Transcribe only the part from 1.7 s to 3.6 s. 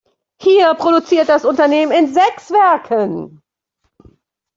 in sechs Werken.